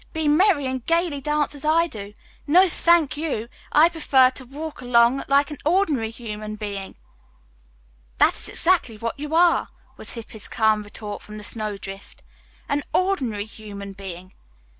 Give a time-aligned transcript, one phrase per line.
[0.13, 2.15] "'Be merry, and gayly dance as I do.'
[2.47, 3.47] No, thank you.
[3.71, 6.95] I prefer to walk along like an ordinary human being."
[8.17, 12.23] "That is exactly what you are," was Hippy's calm retort from the snowdrift,
[12.67, 14.33] "'an ordinary human being.'"